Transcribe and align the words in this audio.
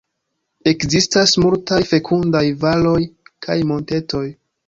Ekzistas 0.69 1.33
multaj 1.43 1.77
fekundaj 1.91 2.43
valoj 2.65 2.97
kaj 3.47 3.61
montetoj. 3.73 4.27